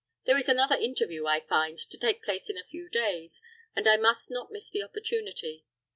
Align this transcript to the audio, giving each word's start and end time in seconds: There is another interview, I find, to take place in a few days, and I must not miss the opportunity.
There 0.25 0.35
is 0.35 0.49
another 0.49 0.73
interview, 0.73 1.27
I 1.27 1.41
find, 1.41 1.77
to 1.77 1.95
take 1.95 2.23
place 2.23 2.49
in 2.49 2.57
a 2.57 2.63
few 2.63 2.89
days, 2.89 3.39
and 3.75 3.87
I 3.87 3.97
must 3.97 4.31
not 4.31 4.51
miss 4.51 4.67
the 4.71 4.81
opportunity. 4.81 5.67